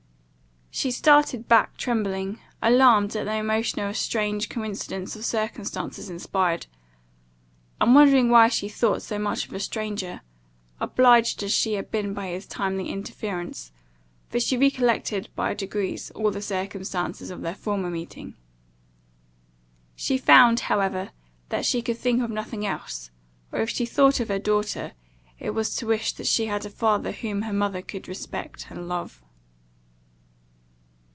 [0.73, 6.65] She started back, trembling, alarmed at the emotion a strange coincidence of circumstances inspired,
[7.81, 10.21] and wondering why she thought so much of a stranger,
[10.79, 13.73] obliged as she had been by his timely interference;
[14.29, 18.35] [for she recollected, by degrees all the circumstances of their former meeting.]
[19.93, 21.11] She found however
[21.49, 23.11] that she could think of nothing else;
[23.51, 24.93] or, if she thought of her daughter,
[25.37, 28.87] it was to wish that she had a father whom her mother could respect and
[28.87, 29.21] love.